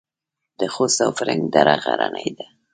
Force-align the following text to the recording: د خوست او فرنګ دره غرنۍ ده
د 0.59 0.61
خوست 0.73 0.99
او 1.05 1.11
فرنګ 1.17 1.41
دره 1.53 1.75
غرنۍ 1.83 2.29
ده 2.37 2.47